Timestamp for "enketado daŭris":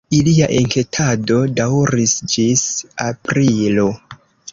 0.59-2.13